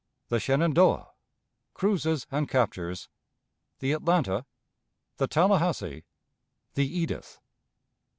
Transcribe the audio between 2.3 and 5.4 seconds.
and Captures. The Atlanta. The